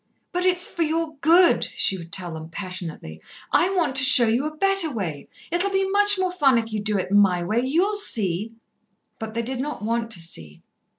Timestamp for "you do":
6.73-6.97